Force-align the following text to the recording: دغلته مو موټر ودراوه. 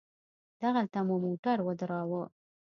دغلته 0.61 0.99
مو 1.07 1.15
موټر 1.25 1.57
ودراوه. 1.67 2.23